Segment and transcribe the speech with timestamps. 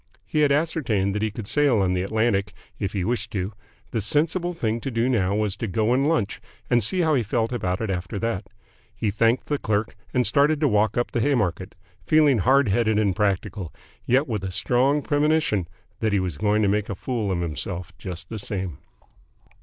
[0.25, 3.53] He had ascertained that he could sail on the Atlantic if he wished to.
[3.91, 7.21] The sensible thing to do now was to go and lunch and see how he
[7.21, 8.47] felt about it after that.
[8.95, 13.15] He thanked the clerk, and started to walk up the Haymarket, feeling hard headed and
[13.15, 13.71] practical,
[14.07, 15.67] yet with a strong premonition
[15.99, 18.79] that he was going to make a fool of himself just the same.